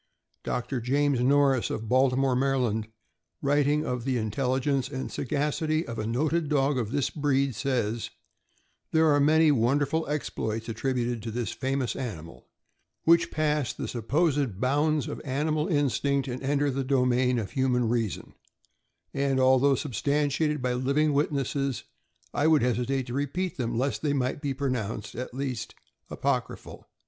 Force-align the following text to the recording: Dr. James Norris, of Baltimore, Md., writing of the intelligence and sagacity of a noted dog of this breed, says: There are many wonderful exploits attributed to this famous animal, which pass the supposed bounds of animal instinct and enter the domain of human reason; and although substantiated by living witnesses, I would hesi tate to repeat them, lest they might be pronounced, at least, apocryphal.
Dr. 0.43 0.81
James 0.81 1.19
Norris, 1.19 1.69
of 1.69 1.87
Baltimore, 1.87 2.35
Md., 2.35 2.85
writing 3.39 3.85
of 3.85 4.03
the 4.03 4.17
intelligence 4.17 4.89
and 4.89 5.11
sagacity 5.11 5.85
of 5.85 5.99
a 5.99 6.07
noted 6.07 6.49
dog 6.49 6.79
of 6.79 6.89
this 6.89 7.11
breed, 7.11 7.53
says: 7.53 8.09
There 8.91 9.13
are 9.13 9.19
many 9.19 9.51
wonderful 9.51 10.07
exploits 10.07 10.67
attributed 10.67 11.21
to 11.21 11.29
this 11.29 11.51
famous 11.51 11.95
animal, 11.95 12.47
which 13.03 13.29
pass 13.29 13.73
the 13.73 13.87
supposed 13.87 14.59
bounds 14.59 15.07
of 15.07 15.21
animal 15.23 15.67
instinct 15.67 16.27
and 16.27 16.41
enter 16.41 16.71
the 16.71 16.83
domain 16.83 17.37
of 17.37 17.51
human 17.51 17.87
reason; 17.87 18.33
and 19.13 19.39
although 19.39 19.75
substantiated 19.75 20.63
by 20.63 20.73
living 20.73 21.13
witnesses, 21.13 21.83
I 22.33 22.47
would 22.47 22.63
hesi 22.63 22.87
tate 22.87 23.05
to 23.05 23.13
repeat 23.13 23.57
them, 23.57 23.77
lest 23.77 24.01
they 24.01 24.13
might 24.13 24.41
be 24.41 24.55
pronounced, 24.55 25.13
at 25.13 25.35
least, 25.35 25.75
apocryphal. 26.09 26.87